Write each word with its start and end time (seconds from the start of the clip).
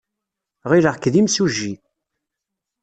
Ɣileɣ-k 0.69 1.05
d 1.13 1.15
imsujji. 1.21 1.73